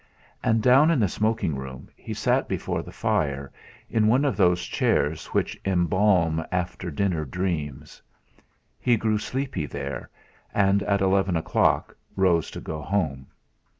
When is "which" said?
5.27-5.61